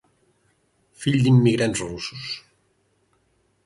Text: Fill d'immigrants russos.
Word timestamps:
Fill 1.03 1.21
d'immigrants 1.27 1.85
russos. 1.85 2.29